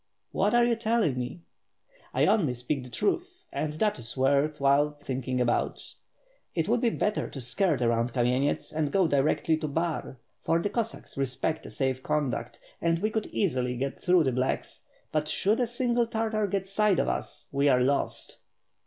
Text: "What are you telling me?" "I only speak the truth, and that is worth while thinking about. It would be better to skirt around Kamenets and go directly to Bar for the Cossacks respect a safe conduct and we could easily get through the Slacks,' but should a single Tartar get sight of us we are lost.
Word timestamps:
"What 0.31 0.55
are 0.55 0.65
you 0.65 0.75
telling 0.75 1.19
me?" 1.19 1.43
"I 2.11 2.25
only 2.25 2.55
speak 2.55 2.83
the 2.83 2.89
truth, 2.89 3.43
and 3.53 3.73
that 3.73 3.99
is 3.99 4.17
worth 4.17 4.59
while 4.59 4.97
thinking 4.99 5.39
about. 5.39 5.79
It 6.55 6.67
would 6.67 6.81
be 6.81 6.89
better 6.89 7.29
to 7.29 7.39
skirt 7.39 7.83
around 7.83 8.11
Kamenets 8.11 8.71
and 8.73 8.91
go 8.91 9.07
directly 9.07 9.57
to 9.57 9.67
Bar 9.67 10.17
for 10.41 10.57
the 10.57 10.71
Cossacks 10.71 11.19
respect 11.19 11.67
a 11.67 11.69
safe 11.69 12.01
conduct 12.01 12.59
and 12.81 12.97
we 12.97 13.11
could 13.11 13.27
easily 13.27 13.77
get 13.77 14.01
through 14.01 14.23
the 14.23 14.33
Slacks,' 14.33 14.81
but 15.11 15.27
should 15.27 15.59
a 15.59 15.67
single 15.67 16.07
Tartar 16.07 16.47
get 16.47 16.65
sight 16.67 16.97
of 16.97 17.07
us 17.07 17.47
we 17.51 17.69
are 17.69 17.81
lost. 17.81 18.39